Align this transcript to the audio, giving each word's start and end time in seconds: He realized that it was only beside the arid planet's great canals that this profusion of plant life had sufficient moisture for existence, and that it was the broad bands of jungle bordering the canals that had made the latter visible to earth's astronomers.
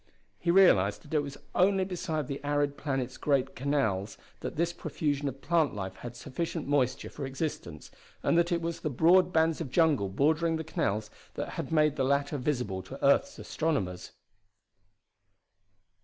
He 0.39 0.49
realized 0.49 1.03
that 1.03 1.13
it 1.13 1.21
was 1.21 1.37
only 1.53 1.85
beside 1.85 2.25
the 2.25 2.43
arid 2.43 2.75
planet's 2.75 3.17
great 3.17 3.55
canals 3.55 4.17
that 4.39 4.55
this 4.55 4.73
profusion 4.73 5.27
of 5.27 5.41
plant 5.43 5.75
life 5.75 5.97
had 5.97 6.15
sufficient 6.15 6.67
moisture 6.67 7.11
for 7.11 7.23
existence, 7.23 7.91
and 8.23 8.35
that 8.35 8.51
it 8.51 8.63
was 8.63 8.79
the 8.79 8.89
broad 8.89 9.31
bands 9.31 9.61
of 9.61 9.69
jungle 9.69 10.09
bordering 10.09 10.55
the 10.55 10.63
canals 10.63 11.11
that 11.35 11.49
had 11.49 11.71
made 11.71 11.97
the 11.97 12.03
latter 12.03 12.39
visible 12.39 12.81
to 12.81 13.05
earth's 13.05 13.37
astronomers. 13.37 14.13